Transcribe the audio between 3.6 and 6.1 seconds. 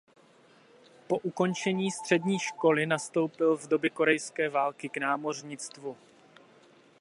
době Korejské války k námořnictvu.